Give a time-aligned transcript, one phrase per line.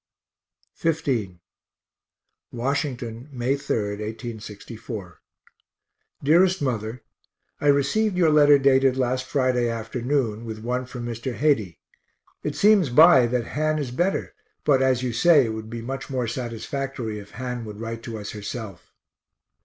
[0.83, 1.35] XV
[2.51, 5.19] Washington, May 3, 1864.
[6.23, 7.03] DEAREST MOTHER
[7.61, 11.35] I received your letter dated last Friday afternoon, with one from Mr.
[11.35, 11.77] Heyde.
[12.41, 14.33] It seems by that Han is better,
[14.63, 18.17] but, as you say, it would be much more satisfactory if Han would write to
[18.17, 18.91] us herself.